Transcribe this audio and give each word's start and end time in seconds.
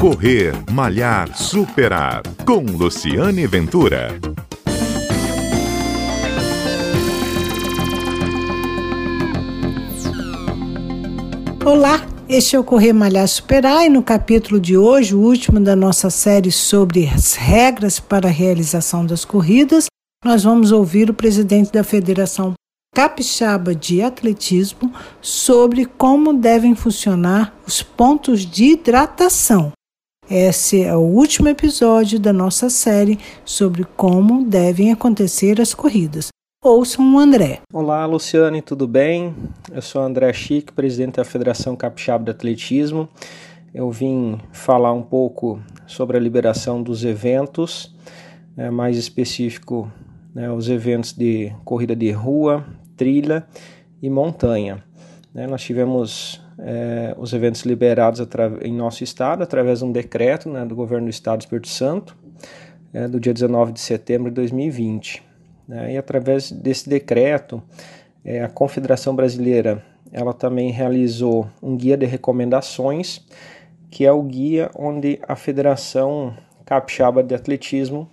Correr, 0.00 0.52
Malhar, 0.70 1.34
Superar. 1.34 2.22
Com 2.44 2.60
Luciane 2.60 3.46
Ventura. 3.46 4.20
Olá, 11.64 12.06
este 12.28 12.54
é 12.54 12.58
o 12.58 12.62
Correr 12.62 12.92
Malhar 12.92 13.26
Superar 13.26 13.86
e 13.86 13.88
no 13.88 14.02
capítulo 14.02 14.60
de 14.60 14.76
hoje, 14.76 15.14
o 15.14 15.18
último 15.18 15.58
da 15.58 15.74
nossa 15.74 16.10
série 16.10 16.52
sobre 16.52 17.08
as 17.08 17.32
regras 17.32 17.98
para 17.98 18.28
a 18.28 18.30
realização 18.30 19.04
das 19.04 19.24
corridas, 19.24 19.86
nós 20.22 20.44
vamos 20.44 20.72
ouvir 20.72 21.08
o 21.08 21.14
presidente 21.14 21.72
da 21.72 21.82
Federação 21.82 22.52
Capixaba 22.94 23.74
de 23.74 24.02
Atletismo 24.02 24.92
sobre 25.22 25.86
como 25.86 26.34
devem 26.34 26.74
funcionar 26.74 27.54
os 27.66 27.82
pontos 27.82 28.44
de 28.44 28.72
hidratação. 28.72 29.72
Esse 30.28 30.82
é 30.82 30.96
o 30.96 31.02
último 31.02 31.48
episódio 31.48 32.18
da 32.18 32.32
nossa 32.32 32.68
série 32.68 33.16
sobre 33.44 33.84
como 33.96 34.44
devem 34.44 34.90
acontecer 34.90 35.60
as 35.60 35.72
corridas. 35.72 36.28
Ouçam 36.64 37.14
o 37.14 37.18
André. 37.20 37.60
Olá, 37.72 38.04
Luciane, 38.06 38.60
tudo 38.60 38.88
bem? 38.88 39.32
Eu 39.70 39.80
sou 39.80 40.02
André 40.02 40.32
Chique, 40.32 40.72
presidente 40.72 41.18
da 41.18 41.24
Federação 41.24 41.76
Capixaba 41.76 42.24
de 42.24 42.32
Atletismo. 42.32 43.08
Eu 43.72 43.88
vim 43.92 44.40
falar 44.50 44.92
um 44.92 45.02
pouco 45.02 45.60
sobre 45.86 46.16
a 46.16 46.20
liberação 46.20 46.82
dos 46.82 47.04
eventos, 47.04 47.94
né, 48.56 48.68
mais 48.68 48.96
específico, 48.96 49.88
né, 50.34 50.50
os 50.50 50.68
eventos 50.68 51.12
de 51.12 51.52
corrida 51.64 51.94
de 51.94 52.10
rua, 52.10 52.66
trilha 52.96 53.46
e 54.02 54.10
montanha. 54.10 54.82
Né, 55.32 55.46
nós 55.46 55.62
tivemos 55.62 56.44
é, 56.58 57.14
os 57.18 57.32
eventos 57.32 57.62
liberados 57.62 58.20
em 58.62 58.72
nosso 58.72 59.04
estado 59.04 59.42
através 59.42 59.80
de 59.80 59.84
um 59.84 59.92
decreto 59.92 60.48
né, 60.48 60.64
do 60.64 60.74
governo 60.74 61.06
do 61.06 61.10
estado 61.10 61.38
do 61.38 61.42
Espírito 61.42 61.68
Santo, 61.68 62.16
é, 62.92 63.06
do 63.06 63.20
dia 63.20 63.34
19 63.34 63.72
de 63.72 63.80
setembro 63.80 64.30
de 64.30 64.34
2020. 64.36 65.22
Né? 65.68 65.94
E 65.94 65.98
através 65.98 66.50
desse 66.50 66.88
decreto, 66.88 67.62
é, 68.24 68.42
a 68.42 68.48
Confederação 68.48 69.14
Brasileira 69.14 69.82
ela 70.12 70.32
também 70.32 70.70
realizou 70.70 71.48
um 71.62 71.76
guia 71.76 71.96
de 71.96 72.06
recomendações, 72.06 73.20
que 73.90 74.04
é 74.06 74.12
o 74.12 74.22
guia 74.22 74.70
onde 74.74 75.18
a 75.26 75.36
Federação 75.36 76.34
Capixaba 76.64 77.22
de 77.22 77.34
Atletismo 77.34 78.08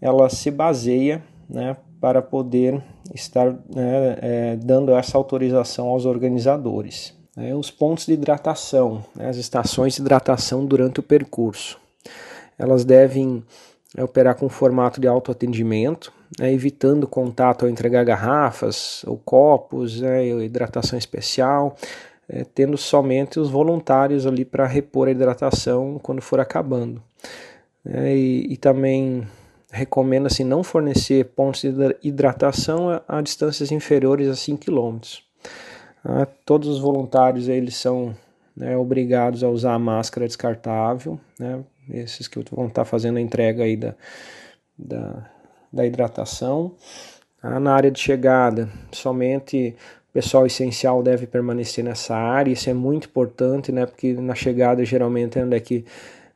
ela 0.00 0.28
se 0.28 0.50
baseia 0.50 1.22
né, 1.48 1.76
para 2.00 2.20
poder 2.20 2.82
estar 3.14 3.52
né, 3.52 4.18
é, 4.20 4.56
dando 4.56 4.92
essa 4.92 5.16
autorização 5.16 5.88
aos 5.88 6.04
organizadores. 6.04 7.15
É, 7.36 7.54
os 7.54 7.70
pontos 7.70 8.06
de 8.06 8.14
hidratação, 8.14 9.04
né, 9.14 9.28
as 9.28 9.36
estações 9.36 9.94
de 9.94 10.00
hidratação 10.00 10.64
durante 10.64 11.00
o 11.00 11.02
percurso. 11.02 11.78
Elas 12.58 12.82
devem 12.82 13.44
é, 13.94 14.02
operar 14.02 14.36
com 14.36 14.48
formato 14.48 15.00
de 15.00 15.06
autoatendimento, 15.06 16.10
né, 16.38 16.50
evitando 16.50 17.06
contato 17.06 17.64
ao 17.64 17.70
entregar 17.70 18.04
garrafas 18.04 19.04
ou 19.06 19.18
copos, 19.18 20.00
né, 20.00 20.26
hidratação 20.26 20.98
especial, 20.98 21.76
é, 22.28 22.42
tendo 22.42 22.76
somente 22.78 23.38
os 23.38 23.50
voluntários 23.50 24.26
ali 24.26 24.44
para 24.44 24.66
repor 24.66 25.08
a 25.08 25.10
hidratação 25.10 26.00
quando 26.02 26.22
for 26.22 26.40
acabando. 26.40 27.02
É, 27.84 28.16
e, 28.16 28.52
e, 28.52 28.56
também 28.56 29.28
recomenda-se 29.70 30.42
não 30.42 30.64
fornecer 30.64 31.24
pontos 31.36 31.60
de 31.60 31.70
hidratação 32.02 32.90
a, 32.90 33.02
a 33.06 33.20
distâncias 33.20 33.70
inferiores 33.70 34.26
a 34.26 34.34
5 34.34 34.64
km. 34.64 35.25
Ah, 36.08 36.26
todos 36.44 36.68
os 36.68 36.78
voluntários 36.78 37.48
eles 37.48 37.76
são 37.76 38.14
né, 38.56 38.76
obrigados 38.76 39.42
a 39.42 39.48
usar 39.48 39.74
a 39.74 39.78
máscara 39.78 40.26
descartável, 40.26 41.18
né, 41.38 41.64
esses 41.90 42.28
que 42.28 42.38
vão 42.50 42.68
estar 42.68 42.84
fazendo 42.84 43.16
a 43.16 43.20
entrega 43.20 43.64
aí 43.64 43.76
da, 43.76 43.94
da 44.78 45.30
da 45.76 45.86
hidratação. 45.86 46.74
Ah, 47.42 47.60
na 47.60 47.74
área 47.74 47.90
de 47.90 48.00
chegada, 48.00 48.68
somente 48.90 49.76
o 50.08 50.12
pessoal 50.12 50.46
essencial 50.46 51.02
deve 51.02 51.26
permanecer 51.26 51.84
nessa 51.84 52.16
área, 52.16 52.50
isso 52.50 52.70
é 52.70 52.74
muito 52.74 53.06
importante, 53.06 53.70
né? 53.70 53.84
Porque 53.84 54.14
na 54.14 54.34
chegada 54.34 54.84
geralmente 54.84 55.38
é 55.38 55.46
é 55.54 55.60
que 55.60 55.84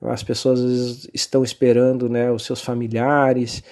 as 0.00 0.22
pessoas 0.22 1.08
estão 1.12 1.42
esperando, 1.42 2.08
né? 2.08 2.30
Os 2.30 2.44
seus 2.44 2.60
familiares. 2.62 3.62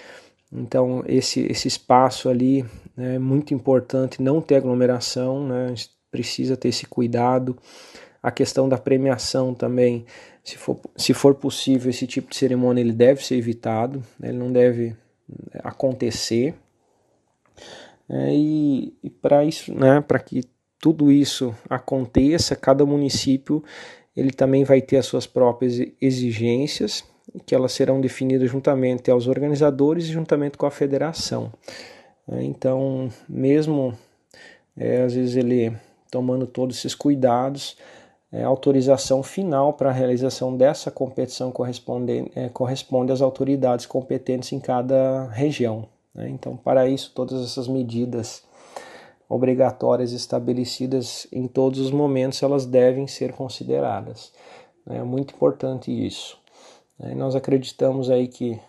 Então 0.53 1.05
esse 1.07 1.41
esse 1.51 1.69
espaço 1.69 2.29
ali 2.29 2.65
né, 2.97 3.17
é 3.17 3.19
muito 3.19 3.55
importante, 3.55 4.23
não 4.23 4.41
ter 4.41 4.57
aglomeração, 4.57 5.47
né? 5.47 5.67
A 5.67 5.69
gente 5.69 5.91
precisa 6.11 6.57
ter 6.57 6.69
esse 6.69 6.87
cuidado. 6.87 7.57
A 8.23 8.31
questão 8.31 8.69
da 8.69 8.79
premiação 8.79 9.55
também, 9.55 10.05
se 10.45 10.57
for, 10.57 10.79
se 10.97 11.13
for 11.13 11.35
possível, 11.35 11.91
esse 11.91 12.07
tipo 12.07 12.31
de 12.31 12.37
cerimônia 12.37 12.81
ele 12.81 12.93
deve 12.93 13.25
ser 13.25 13.37
evitado, 13.37 14.03
né? 14.19 14.29
ele 14.29 14.39
não 14.39 14.53
deve 14.53 14.95
acontecer. 15.63 16.55
É, 18.09 18.35
e, 18.35 18.95
e 19.03 19.11
para 19.11 19.45
isso, 19.45 19.75
né, 19.75 20.01
para 20.01 20.19
que 20.19 20.43
tudo 20.79 21.11
isso 21.11 21.55
aconteça, 21.71 22.55
cada 22.55 22.85
município 22.85 23.65
ele 24.15 24.31
também 24.31 24.63
vai 24.65 24.83
ter 24.83 24.99
as 24.99 25.07
suas 25.07 25.27
próprias 25.27 25.81
exigências, 26.01 27.05
que 27.47 27.55
elas 27.55 27.73
serão 27.73 28.01
definidas 28.01 28.51
juntamente 28.51 29.11
aos 29.11 29.27
organizadores 29.27 30.05
e 30.05 30.13
juntamente 30.13 30.59
com 30.59 30.67
a 30.67 30.71
federação. 30.71 31.51
É, 32.33 32.43
então, 32.43 33.11
mesmo 33.29 33.95
é, 34.77 35.03
às 35.03 35.15
vezes 35.15 35.37
ele 35.37 35.77
tomando 36.11 36.47
todos 36.47 36.77
esses 36.77 36.95
cuidados, 36.95 37.77
é, 38.31 38.43
autorização 38.43 39.23
final 39.23 39.73
para 39.75 39.91
a 39.91 39.93
realização 39.93 40.57
dessa 40.57 40.91
competição 40.91 41.51
corresponde, 41.51 42.31
é, 42.35 42.49
corresponde 42.49 43.13
às 43.13 43.21
autoridades 43.21 43.87
competentes 43.87 44.53
em 44.53 44.61
cada 44.61 45.29
região. 45.29 45.87
Né? 46.15 46.29
Então, 46.31 46.57
para 46.57 46.89
isso, 46.89 47.13
todas 47.15 47.43
essas 47.45 47.69
medidas 47.69 48.43
obrigatórias 49.29 50.13
estabelecidas 50.13 51.27
em 51.33 51.47
todos 51.47 51.81
os 51.81 51.91
momentos, 51.91 52.43
elas 52.43 52.67
devem 52.67 53.07
ser 53.07 53.33
consideradas. 53.33 54.33
Né? 54.87 54.99
É 54.99 55.03
muito 55.03 55.35
importante 55.35 55.91
isso. 55.91 56.39
Né? 56.99 57.15
Nós 57.15 57.35
acreditamos 57.35 58.11
aí 58.11 58.29
que 58.29 58.61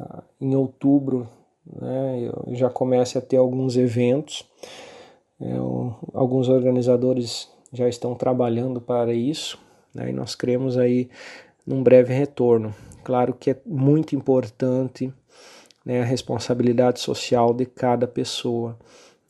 ah, 0.00 0.22
em 0.40 0.54
outubro 0.54 1.28
né, 1.74 2.30
já 2.52 2.70
comece 2.70 3.18
a 3.18 3.20
ter 3.20 3.36
alguns 3.36 3.76
eventos. 3.76 4.48
É, 5.40 5.52
alguns 6.14 6.48
organizadores 6.48 7.50
já 7.72 7.88
estão 7.88 8.14
trabalhando 8.14 8.80
para 8.80 9.12
isso, 9.12 9.58
né, 9.94 10.10
e 10.10 10.12
nós 10.12 10.34
cremos 10.34 10.78
aí 10.78 11.10
num 11.66 11.82
breve 11.82 12.14
retorno. 12.14 12.74
Claro 13.04 13.34
que 13.34 13.50
é 13.50 13.56
muito 13.66 14.14
importante 14.16 15.12
né, 15.84 16.00
a 16.00 16.04
responsabilidade 16.04 17.00
social 17.00 17.52
de 17.52 17.66
cada 17.66 18.06
pessoa. 18.06 18.76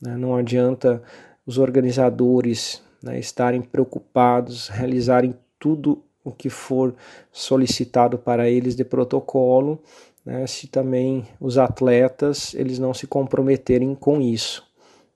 Né, 0.01 0.15
não 0.15 0.35
adianta 0.35 1.01
os 1.45 1.57
organizadores 1.57 2.81
né, 3.01 3.19
estarem 3.19 3.61
preocupados, 3.61 4.67
realizarem 4.69 5.35
tudo 5.59 6.03
o 6.23 6.31
que 6.31 6.49
for 6.49 6.93
solicitado 7.31 8.17
para 8.17 8.49
eles 8.49 8.75
de 8.75 8.83
protocolo, 8.83 9.79
né, 10.27 10.45
se 10.45 10.67
também 10.67 11.25
os 11.39 11.57
atletas 11.57 12.53
eles 12.53 12.77
não 12.77 12.93
se 12.93 13.07
comprometerem 13.07 13.95
com 13.95 14.19
isso, 14.19 14.61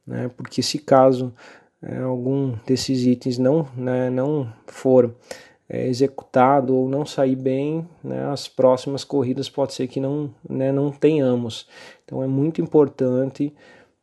né, 0.08 0.32
porque 0.38 0.64
se 0.64 0.80
caso 0.80 1.34
é, 1.82 1.98
algum 1.98 2.56
desses 2.66 3.06
itens 3.06 3.38
não, 3.38 3.68
né, 3.76 4.10
não 4.10 4.52
for 4.66 5.14
é, 5.68 5.86
executado 5.86 6.74
ou 6.74 6.88
não 6.88 7.06
sair 7.06 7.36
bem, 7.36 7.86
né, 8.02 8.24
as 8.32 8.48
próximas 8.48 9.04
corridas 9.04 9.50
pode 9.50 9.74
ser 9.74 9.90
que 9.90 10.00
não, 10.00 10.34
né, 10.50 10.72
não 10.72 10.90
tenhamos. 10.92 11.68
Então 12.06 12.24
é 12.24 12.28
muito 12.28 12.62
importante 12.62 13.54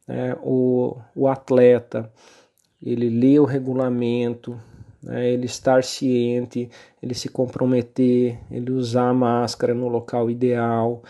né, 0.07 0.37
o, 0.43 0.95
o 1.17 1.27
atleta 1.27 2.13
ele 2.83 3.09
ler 3.09 3.41
o 3.41 3.47
regulamento, 3.47 4.61
né, 5.03 5.31
ele 5.31 5.47
estar 5.47 5.85
ciente, 5.85 6.69
ele 7.03 7.15
se 7.15 7.29
comprometer, 7.29 8.39
ele 8.51 8.71
usar 8.73 9.09
a 9.09 9.15
máscara 9.15 9.75
no 9.75 9.89
local 9.89 10.31
ideal, 10.31 11.03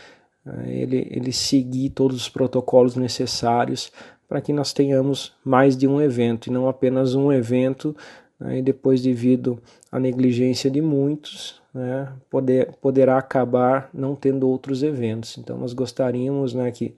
né, 0.44 0.64
ele, 0.68 1.06
ele 1.10 1.32
seguir 1.32 1.90
todos 1.90 2.16
os 2.16 2.28
protocolos 2.28 2.96
necessários 2.96 3.92
para 4.28 4.40
que 4.40 4.52
nós 4.52 4.72
tenhamos 4.72 5.34
mais 5.44 5.76
de 5.76 5.86
um 5.86 6.00
evento 6.00 6.48
e 6.48 6.52
não 6.52 6.68
apenas 6.68 7.14
um 7.14 7.32
evento 7.32 7.96
né, 8.38 8.58
e 8.58 8.62
depois 8.62 9.02
devido 9.02 9.60
à 9.90 9.98
negligência 9.98 10.70
de 10.70 10.82
muitos 10.82 11.60
né, 11.72 12.12
poder, 12.30 12.72
poderá 12.80 13.18
acabar 13.18 13.88
não 13.92 14.14
tendo 14.14 14.48
outros 14.48 14.82
eventos. 14.82 15.38
Então 15.38 15.56
nós 15.58 15.72
gostaríamos 15.72 16.54
né, 16.54 16.70
que, 16.70 16.94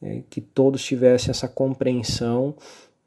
é, 0.00 0.22
que 0.30 0.40
todos 0.40 0.84
tivessem 0.84 1.30
essa 1.30 1.48
compreensão 1.48 2.54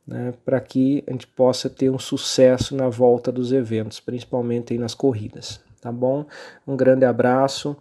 né, 0.08 0.34
para 0.44 0.60
que 0.60 1.04
a 1.08 1.12
gente 1.12 1.28
possa 1.28 1.70
ter 1.70 1.90
um 1.90 2.00
sucesso 2.00 2.76
na 2.76 2.90
volta 2.90 3.32
dos 3.32 3.52
eventos, 3.52 4.00
principalmente 4.00 4.78
nas 4.78 4.94
corridas. 4.94 5.60
Tá 5.82 5.92
bom? 5.92 6.26
Um 6.68 6.76
grande 6.76 7.06
abraço 7.06 7.76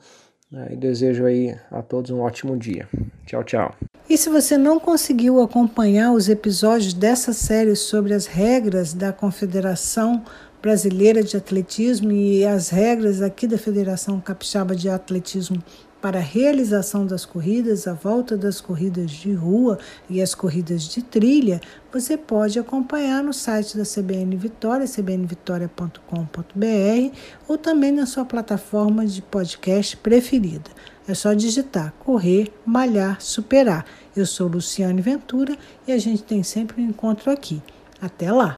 né, 0.51 0.69
e 0.73 0.77
desejo 0.77 1.25
aí 1.25 1.57
a 1.71 1.83
todos 1.83 2.11
um 2.11 2.21
ótimo 2.21 2.57
dia. 2.57 2.89
Tchau, 3.27 3.43
tchau. 3.45 3.75
E 4.09 4.19
se 4.19 4.29
você 4.29 4.59
não 4.59 4.79
conseguiu 4.79 5.41
acompanhar 5.41 6.13
os 6.13 6.29
episódios 6.29 6.93
dessa 6.93 7.33
série 7.33 7.75
sobre 7.75 8.13
as 8.13 8.27
regras 8.27 8.93
da 8.93 9.13
Confederação 9.13 10.23
Brasileira 10.61 11.23
de 11.23 11.37
Atletismo 11.37 12.13
e 12.13 12.45
as 12.45 12.69
regras 12.69 13.23
aqui 13.23 13.47
da 13.47 13.59
Federação 13.59 14.21
Capixaba 14.21 14.75
de 14.75 14.89
Atletismo 14.89 15.63
para 16.05 16.19
a 16.19 16.23
realização 16.23 17.07
das 17.07 17.25
corridas, 17.25 17.89
a 17.89 17.95
volta 17.95 18.37
das 18.37 18.61
corridas 18.61 19.11
de 19.11 19.33
rua 19.33 19.79
e 20.11 20.21
as 20.21 20.35
corridas 20.35 20.83
de 20.83 21.03
trilha, 21.03 21.63
você 21.91 22.15
pode 22.15 22.59
acompanhar 22.59 23.25
no 23.25 23.33
site 23.33 23.75
da 23.75 23.85
CBN 23.85 24.37
Vitória, 24.37 24.87
cbnvitoria.com.br 24.87 27.17
ou 27.49 27.57
também 27.57 27.91
na 27.91 28.05
sua 28.05 28.27
plataforma 28.27 29.07
de 29.07 29.23
podcast 29.23 29.97
preferida. 29.97 30.71
É 31.09 31.15
só 31.15 31.33
digitar 31.33 31.95
correr, 32.01 32.53
malhar, 32.67 33.19
superar. 33.23 33.87
Eu 34.15 34.27
sou 34.27 34.47
Luciane 34.47 35.01
Ventura 35.01 35.57
e 35.89 35.93
a 35.93 35.97
gente 35.97 36.23
tem 36.23 36.43
sempre 36.43 36.83
um 36.83 36.89
encontro 36.91 37.31
aqui. 37.31 37.63
Até 37.99 38.31
lá! 38.31 38.57